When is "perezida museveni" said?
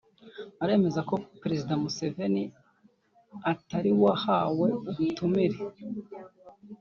1.41-2.43